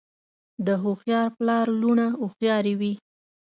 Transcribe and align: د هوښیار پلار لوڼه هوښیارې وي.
د 0.65 0.67
هوښیار 0.83 1.27
پلار 1.37 1.65
لوڼه 1.81 2.07
هوښیارې 2.21 2.73
وي. 2.79 2.93